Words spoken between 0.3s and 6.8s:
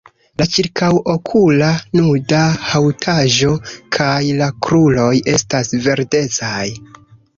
La ĉirkaŭokula nuda haŭtaĵo kaj la kruroj estas verdecaj.